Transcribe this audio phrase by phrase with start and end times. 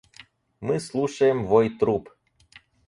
[0.61, 2.09] Мы слушаем вой труб.